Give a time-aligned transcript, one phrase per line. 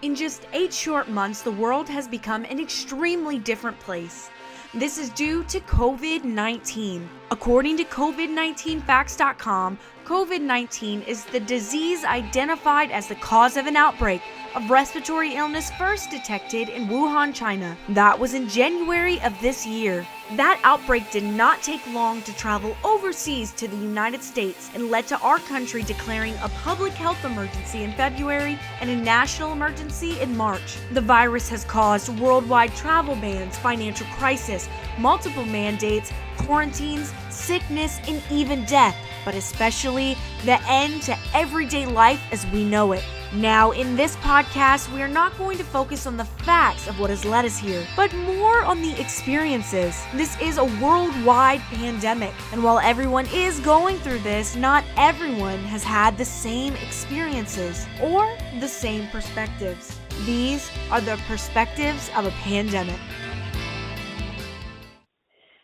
[0.00, 4.30] In just eight short months, the world has become an extremely different place.
[4.72, 7.08] This is due to COVID 19.
[7.32, 14.22] According to COVID19facts.com, COVID 19 is the disease identified as the cause of an outbreak
[14.54, 17.76] of respiratory illness first detected in Wuhan, China.
[17.90, 20.06] That was in January of this year.
[20.36, 25.06] That outbreak did not take long to travel overseas to the United States and led
[25.08, 30.36] to our country declaring a public health emergency in February and a national emergency in
[30.36, 30.76] March.
[30.92, 34.68] The virus has caused worldwide travel bans, financial crisis,
[34.98, 42.46] multiple mandates, quarantines, sickness, and even death, but especially the end to everyday life as
[42.48, 43.04] we know it.
[43.34, 47.10] Now, in this podcast, we are not going to focus on the facts of what
[47.10, 50.02] has led us here, but more on the experiences.
[50.14, 55.84] This is a worldwide pandemic, and while everyone is going through this, not everyone has
[55.84, 59.94] had the same experiences or the same perspectives.
[60.24, 62.98] These are the perspectives of a pandemic.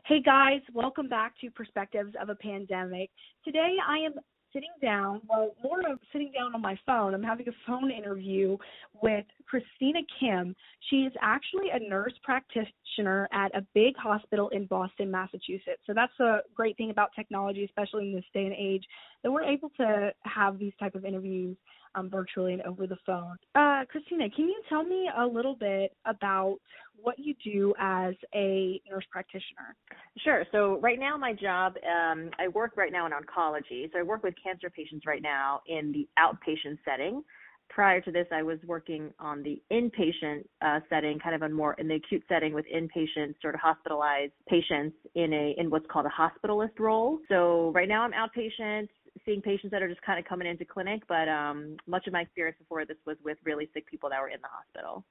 [0.05, 3.09] Hey guys, welcome back to Perspectives of a Pandemic.
[3.43, 4.13] Today I am
[4.55, 7.13] sitting down, well, more of sitting down on my phone.
[7.13, 8.57] I'm having a phone interview
[9.03, 10.55] with Christina Kim.
[10.89, 15.83] She is actually a nurse practitioner at a big hospital in Boston, Massachusetts.
[15.87, 18.85] So that's a great thing about technology, especially in this day and age,
[19.23, 21.57] that we're able to have these type of interviews
[21.95, 23.37] um, virtually and over the phone.
[23.55, 26.59] Uh, Christina, can you tell me a little bit about
[27.01, 29.77] what you do as a nurse practitioner?
[30.19, 30.45] Sure.
[30.53, 33.93] So right now, my job, um, I work right now in oncology.
[33.93, 37.23] So I work with cancer patients right now in the outpatient setting.
[37.71, 41.75] Prior to this, I was working on the inpatient uh, setting, kind of a more
[41.75, 46.07] in the acute setting with inpatient, sort of hospitalized patients in a in what's called
[46.07, 47.19] a hospitalist role.
[47.29, 48.89] So right now, I'm outpatient
[49.25, 52.23] seeing patients that are just kind of coming into clinic, but um, much of my
[52.23, 55.05] experience before this was with really sick people that were in the hospital.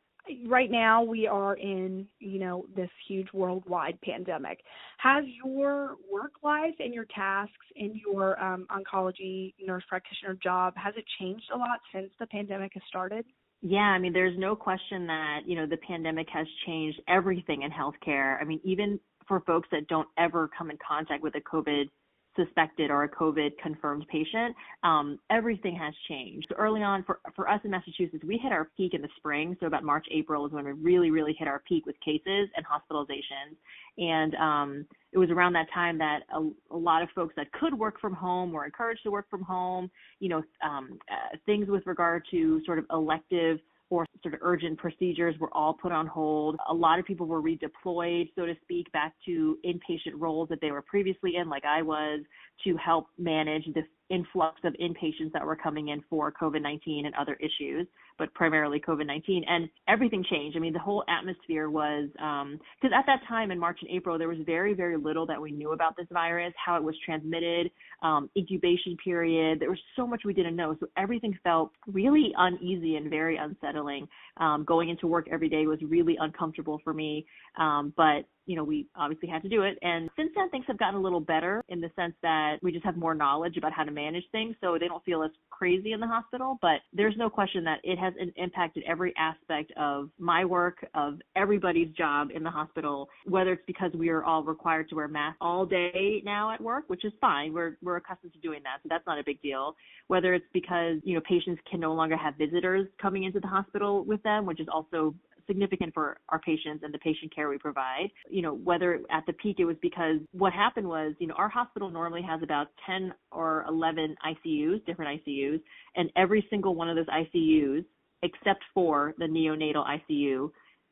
[0.47, 4.59] Right now, we are in, you know, this huge worldwide pandemic.
[4.97, 10.93] Has your work life and your tasks in your um, oncology nurse practitioner job has
[10.95, 13.25] it changed a lot since the pandemic has started?
[13.61, 17.71] Yeah, I mean, there's no question that you know the pandemic has changed everything in
[17.71, 18.39] healthcare.
[18.41, 21.89] I mean, even for folks that don't ever come in contact with a COVID
[22.35, 26.47] suspected or a COVID confirmed patient, um, everything has changed.
[26.49, 29.55] So early on, for for us in Massachusetts, we hit our peak in the spring.
[29.59, 32.65] So about March, April is when we really, really hit our peak with cases and
[32.65, 33.55] hospitalizations.
[33.97, 37.73] And um, it was around that time that a, a, lot of folks that could
[37.77, 39.91] work from home were encouraged to work from home.
[40.19, 43.59] You know, um, uh, things with regard to sort of elective
[43.93, 46.57] or sort of urgent procedures were all put on hold.
[46.67, 50.71] A lot of people were redeployed, so to speak, back to inpatient roles that they
[50.71, 52.21] were previously in, like I was,
[52.63, 57.15] to help manage the influx of inpatients that were coming in for COVID 19 and
[57.15, 57.87] other issues,
[58.17, 59.43] but primarily COVID 19.
[59.47, 60.57] And everything changed.
[60.57, 64.17] I mean, the whole atmosphere was, because um, at that time in March and April,
[64.17, 67.71] there was very, very little that we knew about this virus, how it was transmitted,
[68.01, 69.59] um, incubation period.
[69.59, 70.75] There was so much we didn't know.
[70.79, 74.07] So everything felt really uneasy and very unsettling.
[74.37, 77.25] Um, going into work every day was really uncomfortable for me.
[77.57, 79.77] Um, but you know, we obviously had to do it.
[79.81, 82.85] And since then, things have gotten a little better in the sense that we just
[82.85, 84.55] have more knowledge about how to manage things.
[84.61, 86.57] So they don't feel as crazy in the hospital.
[86.61, 91.91] But there's no question that it has impacted every aspect of my work, of everybody's
[91.95, 95.65] job in the hospital, whether it's because we are all required to wear masks all
[95.65, 97.53] day now at work, which is fine.
[97.53, 98.79] We're, we're accustomed to doing that.
[98.83, 99.75] So that's not a big deal.
[100.07, 104.03] Whether it's because, you know, patients can no longer have visitors coming into the hospital
[104.03, 105.15] with them, which is also
[105.47, 108.09] significant for our patients and the patient care we provide.
[108.29, 111.49] You know, whether at the peak it was because what happened was, you know, our
[111.49, 115.61] hospital normally has about 10 or 11 ICUs, different ICUs,
[115.95, 117.85] and every single one of those ICUs,
[118.21, 120.49] except for the neonatal ICU,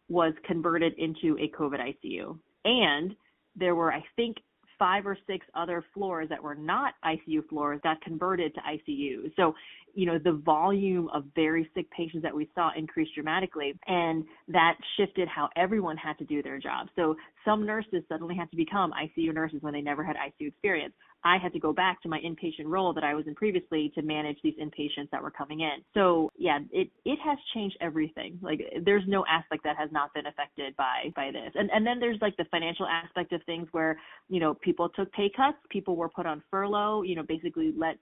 [0.10, 2.38] was converted into a COVID ICU.
[2.66, 3.16] And
[3.56, 4.38] there were, I think,
[4.82, 9.32] five or six other floors that were not ICU floors that converted to ICU.
[9.36, 9.54] So
[9.94, 13.78] you know, the volume of very sick patients that we saw increased dramatically.
[13.88, 16.88] And that shifted how everyone had to do their job.
[16.96, 17.16] So
[17.46, 20.94] some nurses suddenly had to become ICU nurses when they never had ICU experience.
[21.24, 24.02] I had to go back to my inpatient role that I was in previously to
[24.02, 25.84] manage these inpatients that were coming in.
[25.94, 28.40] So yeah, it it has changed everything.
[28.42, 31.52] Like there's no aspect that has not been affected by by this.
[31.54, 34.00] And and then there's like the financial aspect of things where
[34.30, 37.98] you know people took pay cuts, people were put on furlough, you know basically let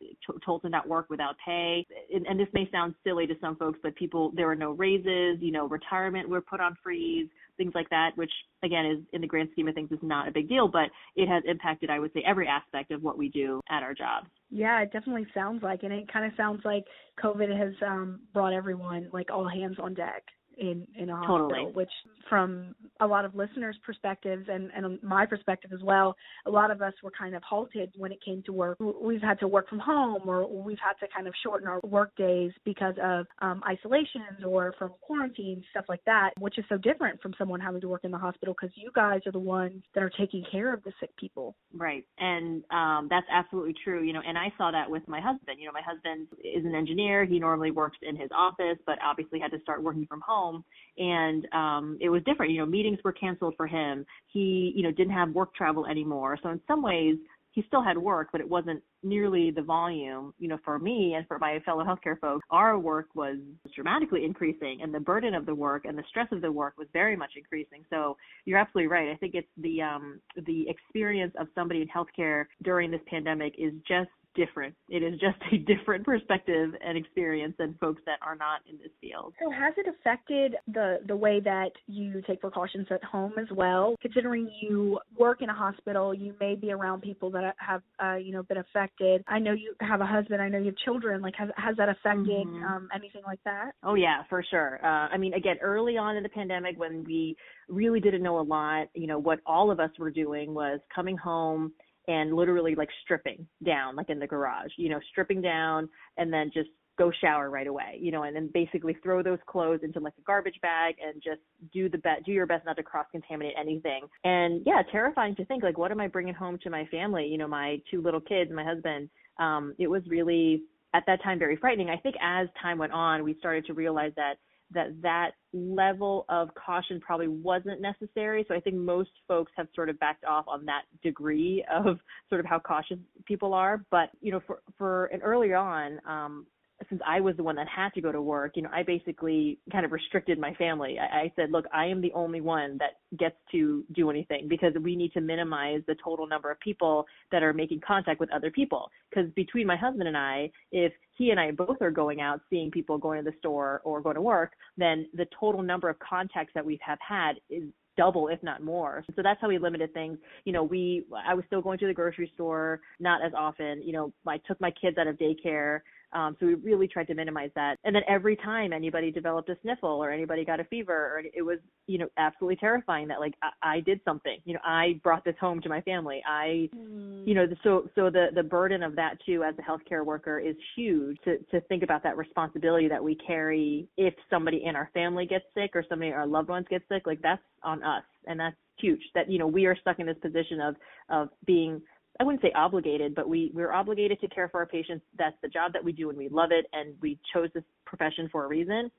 [0.46, 3.80] told to not work without pay and, and this may sound silly to some folks,
[3.82, 7.28] but people, there were no raises, you know, retirement were put on freeze,
[7.60, 8.32] things like that, which
[8.64, 11.28] again is in the grand scheme of things is not a big deal, but it
[11.28, 14.28] has impacted, I would say, every aspect of what we do at our jobs.
[14.50, 16.86] Yeah, it definitely sounds like, and it kind of sounds like
[17.24, 20.24] COVID has um, brought everyone like all hands on deck
[20.60, 21.72] in in a hospital, totally.
[21.74, 21.90] which
[22.28, 26.16] from a lot of listeners' perspectives and and my perspective as well,
[26.46, 28.78] a lot of us were kind of halted when it came to work.
[28.80, 32.16] We've had to work from home, or we've had to kind of shorten our work
[32.16, 37.22] days because of um, isolations or from quarantine stuff like that, which is so different
[37.22, 40.04] from someone having to work in the hospital because you guys are the ones that
[40.04, 41.56] are taking care of the sick people.
[41.74, 44.04] Right, and um, that's absolutely true.
[44.04, 45.58] You know, and I saw that with my husband.
[45.60, 47.26] You know, my husband is an engineer.
[47.26, 50.64] He normally works in his office, but obviously had to start working from home home
[50.98, 52.52] and um it was different.
[52.52, 54.06] You know meetings were canceled for him.
[54.28, 56.38] He you know didn't have work travel anymore.
[56.42, 57.16] So in some ways
[57.52, 61.26] he still had work but it wasn't nearly the volume you know for me and
[61.28, 62.46] for my fellow healthcare folks.
[62.50, 63.38] Our work was
[63.74, 66.88] dramatically increasing and the burden of the work and the stress of the work was
[66.94, 67.84] very much increasing.
[67.90, 69.10] So you're absolutely right.
[69.10, 73.74] I think it's the um the experience of somebody in healthcare during this pandemic is
[73.88, 74.76] just different.
[74.90, 78.92] It is just a different perspective and experience than folks that are not in this
[79.02, 79.34] field.
[79.42, 83.96] So has it affected the the way that you take precautions at home as well?
[84.02, 88.32] Considering you work in a hospital, you may be around people that have uh, you
[88.32, 89.24] know been affected.
[89.28, 90.42] I know you have a husband.
[90.42, 91.22] I know you have children.
[91.22, 92.64] Like has has that affected mm-hmm.
[92.64, 93.72] um, anything like that?
[93.84, 94.80] Oh yeah, for sure.
[94.84, 97.36] Uh, I mean, again, early on in the pandemic when we
[97.68, 101.18] really didn't know a lot, you know, what all of us were doing was coming
[101.18, 101.72] home
[102.08, 106.50] and literally like stripping down like in the garage you know stripping down and then
[106.54, 110.14] just go shower right away you know and then basically throw those clothes into like
[110.20, 111.40] a garbage bag and just
[111.72, 114.02] do the best do your best not to cross contaminate anything.
[114.24, 117.38] And yeah terrifying to think like what am i bringing home to my family you
[117.38, 119.10] know my two little kids my husband?
[119.40, 120.64] Um it was really
[120.94, 121.90] at that time very frightening.
[121.90, 124.36] I think as time went on we started to realize that
[124.72, 128.46] that that level of caution probably wasn't necessary.
[128.48, 132.00] So I think most folks have sort of backed off on that degree of
[132.30, 133.84] sort of how cautious people are.
[133.92, 136.46] But you know, for for and earlier on, um,
[136.88, 139.60] since I was the one that had to go to work, you know, I basically
[139.72, 140.98] kind of restricted my family.
[140.98, 144.74] I, I said, look, I am the only one that gets to do anything because
[144.82, 148.52] we need to minimize the total number of people that are making contact with other
[148.52, 148.90] people.
[149.10, 152.72] Because between my husband and I, if he and I both are going out, seeing
[152.72, 156.54] people going to the store or going to work, then the total number of contacts
[156.56, 157.64] that we have had is
[157.98, 161.44] double if not more so that's how we limited things you know we i was
[161.48, 164.98] still going to the grocery store not as often you know i took my kids
[164.98, 165.82] out of daycare
[166.14, 167.78] um, so we really tried to minimize that.
[167.84, 171.42] And then every time anybody developed a sniffle or anybody got a fever, or it
[171.42, 174.38] was, you know, absolutely terrifying that like I, I did something.
[174.46, 176.22] You know, I brought this home to my family.
[176.28, 177.28] I, mm.
[177.28, 180.56] you know, so so the the burden of that too as a healthcare worker is
[180.76, 185.26] huge to to think about that responsibility that we carry if somebody in our family
[185.26, 187.04] gets sick or somebody our loved ones get sick.
[187.06, 189.02] Like that's on us, and that's huge.
[189.14, 190.76] That you know we are stuck in this position of
[191.10, 191.82] of being
[192.20, 195.06] I wouldn't say obligated, but we we're obligated to care for our patients.
[195.18, 198.28] That's the job that we do, and we love it, and we chose this profession
[198.30, 198.92] for a reason.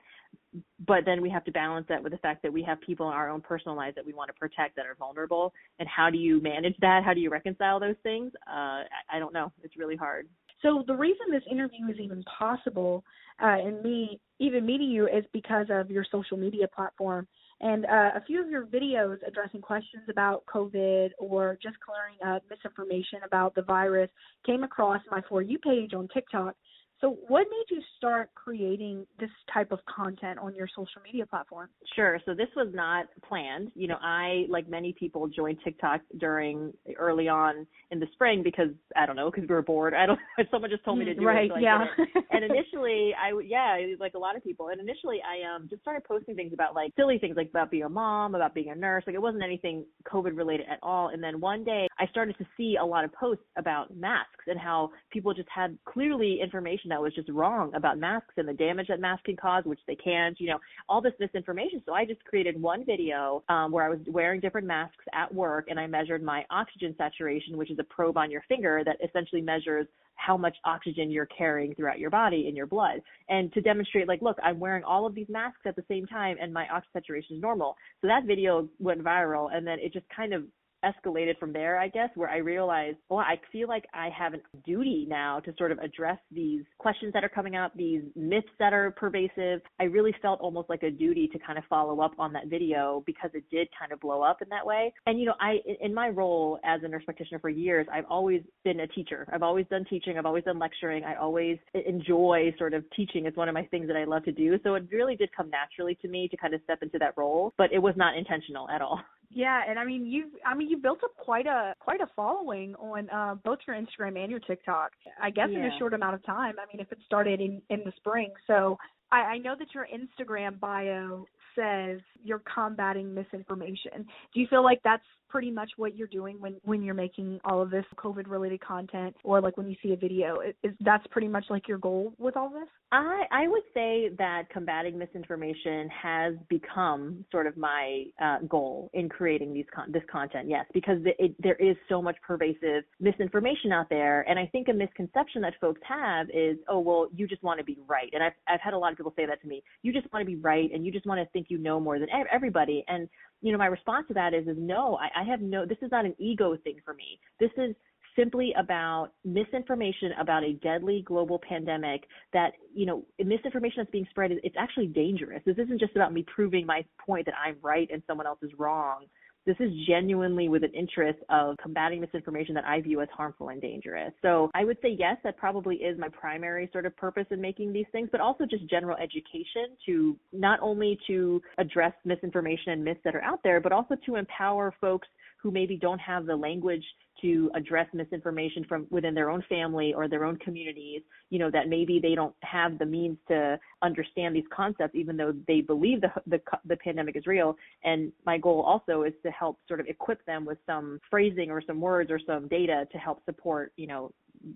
[0.87, 3.13] But then we have to balance that with the fact that we have people in
[3.13, 5.53] our own personal lives that we want to protect that are vulnerable.
[5.77, 7.03] And how do you manage that?
[7.05, 8.31] How do you reconcile those things?
[8.47, 9.51] Uh, I, don't know.
[9.61, 10.27] It's really hard.
[10.61, 13.03] So the reason this interview is even possible,
[13.41, 17.27] uh, and me even meeting you, is because of your social media platform
[17.61, 22.43] and uh, a few of your videos addressing questions about COVID or just clearing up
[22.49, 24.09] misinformation about the virus
[24.45, 26.55] came across my For You page on TikTok.
[27.01, 31.67] So, what made you start creating this type of content on your social media platform?
[31.95, 32.19] Sure.
[32.25, 33.71] So, this was not planned.
[33.75, 38.69] You know, I, like many people, joined TikTok during early on in the spring because
[38.95, 39.93] I don't know, because we were bored.
[39.93, 40.19] I don't.
[40.37, 41.51] Know someone just told me to do right, it.
[41.53, 41.85] So yeah.
[42.31, 44.69] and initially, I yeah, like a lot of people.
[44.69, 47.83] And initially, I um just started posting things about like silly things, like about being
[47.83, 49.03] a mom, about being a nurse.
[49.07, 51.09] Like it wasn't anything COVID related at all.
[51.09, 54.59] And then one day, I started to see a lot of posts about masks and
[54.59, 58.87] how people just had clearly information that was just wrong about masks and the damage
[58.87, 61.81] that masks can cause, which they can't, you know, all this misinformation.
[61.85, 65.67] So I just created one video um, where I was wearing different masks at work
[65.69, 69.41] and I measured my oxygen saturation, which is a probe on your finger that essentially
[69.41, 73.01] measures how much oxygen you're carrying throughout your body in your blood.
[73.29, 76.37] And to demonstrate, like, look, I'm wearing all of these masks at the same time
[76.39, 77.75] and my oxygen saturation is normal.
[78.01, 80.43] So that video went viral and then it just kind of
[80.83, 84.39] escalated from there, I guess, where I realized, well, I feel like I have a
[84.65, 88.73] duty now to sort of address these questions that are coming up, these myths that
[88.73, 89.61] are pervasive.
[89.79, 93.03] I really felt almost like a duty to kind of follow up on that video
[93.05, 94.93] because it did kind of blow up in that way.
[95.05, 98.41] And, you know, I, in my role as a nurse practitioner for years, I've always
[98.63, 99.27] been a teacher.
[99.31, 100.17] I've always done teaching.
[100.17, 101.03] I've always done lecturing.
[101.03, 103.25] I always enjoy sort of teaching.
[103.25, 104.57] It's one of my things that I love to do.
[104.63, 107.53] So it really did come naturally to me to kind of step into that role,
[107.57, 108.99] but it was not intentional at all.
[109.33, 112.75] Yeah, and I mean you've I mean you built up quite a quite a following
[112.75, 114.91] on uh, both your Instagram and your TikTok.
[115.21, 115.59] I guess yeah.
[115.59, 116.55] in a short amount of time.
[116.59, 118.31] I mean if it started in in the spring.
[118.47, 118.77] So
[119.11, 124.05] I, I know that your Instagram bio says you're combating misinformation.
[124.33, 127.61] Do you feel like that's pretty much what you're doing when when you're making all
[127.61, 130.39] of this COVID related content or like when you see a video.
[130.61, 132.67] Is that's pretty much like your goal with all this?
[132.91, 139.07] I i would say that combating misinformation has become sort of my uh, goal in
[139.07, 143.71] creating these con- this content yes because it, it, there is so much pervasive misinformation
[143.71, 144.25] out there.
[144.29, 147.63] And i think a misconception that folks have is oh well you just want to
[147.63, 148.09] be right.
[148.13, 149.63] And i've i've had a lot of people say that to me.
[149.81, 151.99] You just want to be right and you just want to think you know more
[151.99, 152.83] than everybody.
[152.89, 153.07] And
[153.41, 155.91] you know, my response to that is, is no, I, I have no, this is
[155.91, 157.19] not an ego thing for me.
[157.39, 157.75] This is
[158.15, 164.31] simply about misinformation about a deadly global pandemic that, you know, misinformation that's being spread,
[164.31, 165.41] is it's actually dangerous.
[165.45, 168.51] This isn't just about me proving my point that I'm right and someone else is
[168.57, 169.05] wrong.
[169.45, 173.61] This is genuinely with an interest of combating misinformation that I view as harmful and
[173.61, 174.13] dangerous.
[174.21, 177.73] So I would say yes, that probably is my primary sort of purpose in making
[177.73, 182.99] these things, but also just general education to not only to address misinformation and myths
[183.03, 185.07] that are out there, but also to empower folks
[185.41, 186.83] who maybe don't have the language
[187.21, 191.69] to address misinformation from within their own family or their own communities, you know, that
[191.69, 196.11] maybe they don't have the means to understand these concepts, even though they believe the,
[196.25, 197.55] the, the pandemic is real.
[197.83, 201.61] And my goal also is to help sort of equip them with some phrasing or
[201.65, 204.11] some words or some data to help support, you know,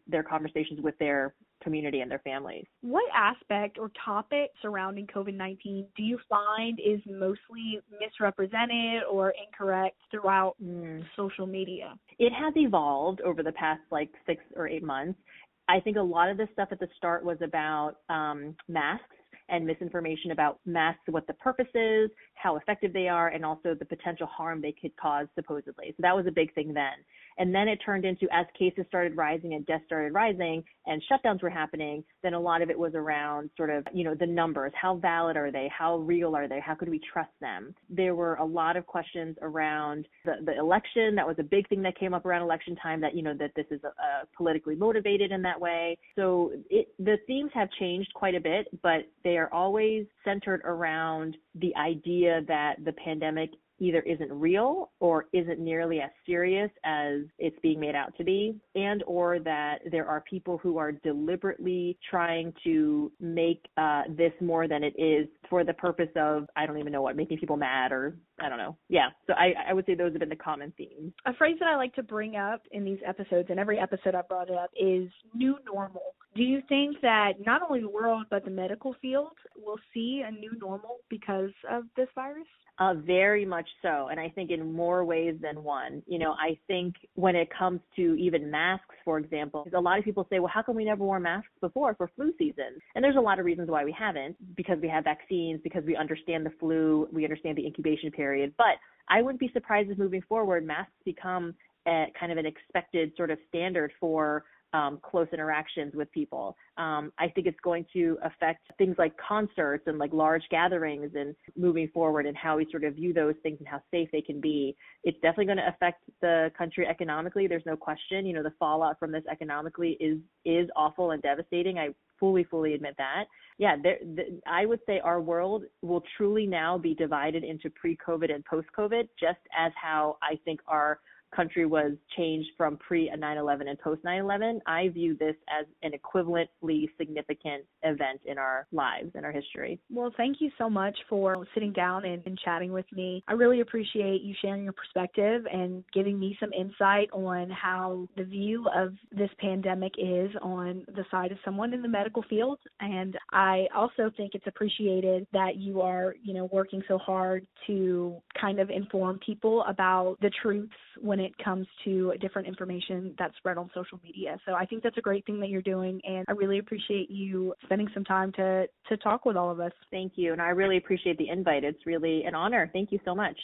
[0.08, 2.66] their conversations with their community and their families.
[2.82, 9.98] What aspect or topic surrounding COVID 19 do you find is mostly misrepresented or incorrect
[10.12, 11.04] throughout mm.
[11.16, 11.96] social media?
[12.20, 15.20] It has evolved over the past like six or eight months.
[15.68, 19.06] I think a lot of the stuff at the start was about um, masks
[19.50, 23.86] and misinformation about masks, what the purpose is, how effective they are, and also the
[23.86, 25.88] potential harm they could cause supposedly.
[25.90, 26.94] So that was a big thing then.
[27.38, 31.42] And then it turned into as cases started rising and deaths started rising and shutdowns
[31.42, 34.72] were happening, then a lot of it was around sort of, you know, the numbers.
[34.80, 35.70] How valid are they?
[35.76, 36.60] How real are they?
[36.60, 37.74] How could we trust them?
[37.90, 41.16] There were a lot of questions around the, the election.
[41.16, 43.52] That was a big thing that came up around election time that, you know, that
[43.56, 45.98] this is a politically motivated in that way.
[46.16, 51.36] So it, the themes have changed quite a bit, but they are always centered around
[51.56, 53.50] the idea that the pandemic
[53.80, 58.60] either isn't real or isn't nearly as serious as it's being made out to be
[58.76, 64.68] and or that there are people who are deliberately trying to make uh, this more
[64.68, 67.92] than it is for the purpose of i don't even know what making people mad
[67.92, 68.78] or i don't know.
[68.90, 69.10] Yeah.
[69.28, 71.14] So i, I would say those have been the common themes.
[71.26, 74.22] A phrase that i like to bring up in these episodes and every episode i
[74.22, 78.44] brought it up is new normal do you think that not only the world but
[78.46, 82.48] the medical field will see a new normal because of this virus
[82.80, 84.08] uh, very much so.
[84.12, 86.04] And I think in more ways than one.
[86.08, 90.04] You know, I think when it comes to even masks, for example, a lot of
[90.04, 92.78] people say, well, how come we never wore masks before for flu season?
[92.96, 95.96] And there's a lot of reasons why we haven't because we have vaccines, because we
[95.96, 98.54] understand the flu, we understand the incubation period.
[98.58, 98.76] But
[99.10, 101.56] I wouldn't be surprised if moving forward, masks become
[101.88, 104.44] a, kind of an expected sort of standard for
[104.76, 106.58] um, close interactions with people.
[106.78, 111.34] Um, I think it's going to affect things like concerts and like large gatherings and
[111.56, 114.42] moving forward and how we sort of view those things and how safe they can
[114.42, 114.76] be.
[115.06, 117.48] It's definitely going to affect the country economically.
[117.48, 118.26] There's no question.
[118.26, 121.78] You know, the fallout from this economically is is awful and devastating.
[121.78, 121.90] I
[122.20, 123.26] fully, fully admit that.
[123.58, 128.34] Yeah, there, the, I would say our world will truly now be divided into pre-COVID
[128.34, 131.00] and post-COVID, just as how I think our
[131.34, 136.90] country was changed from pre 9/11 and post 9/11, I view this as an equivalently
[136.98, 139.80] significant event in our lives in our history.
[139.90, 143.24] Well, thank you so much for sitting down and, and chatting with me.
[143.28, 148.24] I really appreciate you sharing your perspective and giving me some insight on how the
[148.24, 152.60] view of this pandemic is on the side of someone in the medical field.
[152.80, 158.22] And I also think it's appreciated that you are, you know, working so hard to
[158.40, 163.58] kind of inform people about the truths when it comes to different information that's spread
[163.58, 164.38] on social media.
[164.46, 167.54] So I think that's a great thing that you're doing, and I really appreciate you
[167.66, 169.72] spending some time to to talk with all of us.
[169.92, 171.64] Thank you, and I really appreciate the invite.
[171.64, 172.70] It's really an honor.
[172.72, 173.38] Thank you so much.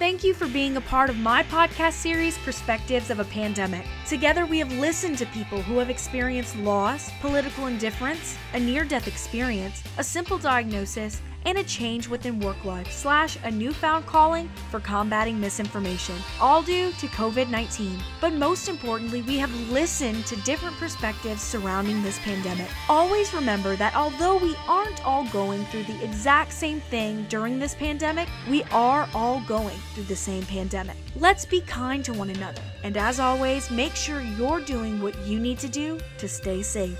[0.00, 3.84] Thank you for being a part of my podcast series, Perspectives of a Pandemic.
[4.08, 9.06] Together, we have listened to people who have experienced loss, political indifference, a near death
[9.06, 14.80] experience, a simple diagnosis, and a change within work life, slash, a newfound calling for
[14.80, 17.98] combating misinformation, all due to COVID 19.
[18.20, 22.68] But most importantly, we have listened to different perspectives surrounding this pandemic.
[22.88, 27.74] Always remember that although we aren't all going through the exact same thing during this
[27.74, 30.96] pandemic, we are all going through the same pandemic.
[31.16, 35.38] Let's be kind to one another, and as always, make sure you're doing what you
[35.38, 36.98] need to do to stay safe.